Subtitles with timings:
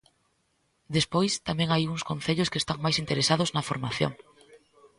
[0.95, 4.11] Despois, tamén hai uns concellos que están máis interesados na formación.